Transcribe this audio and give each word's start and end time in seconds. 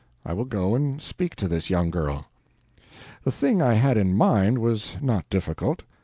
I 0.25 0.33
will 0.33 0.45
go 0.45 0.73
and 0.73 0.99
speak 0.99 1.35
to 1.35 1.47
this 1.47 1.69
young 1.69 1.91
girl." 1.91 2.25
The 3.23 3.31
thing 3.31 3.61
I 3.61 3.75
had 3.75 3.97
in 3.97 4.17
my 4.17 4.41
mind 4.45 4.57
was 4.57 4.97
not 4.99 5.29
difficult. 5.29 5.83